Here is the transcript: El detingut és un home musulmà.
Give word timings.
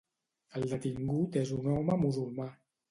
El 0.61 0.65
detingut 0.71 1.39
és 1.45 1.55
un 1.61 1.71
home 1.77 2.03
musulmà. 2.07 2.53